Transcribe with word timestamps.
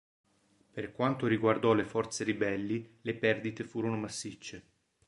Per 0.71 0.91
quanto 0.93 1.27
riguardò 1.27 1.73
le 1.73 1.85
forze 1.85 2.23
Ribelli, 2.23 2.97
le 3.01 3.13
perdite 3.13 3.63
furono 3.63 3.97
massicce. 3.97 4.63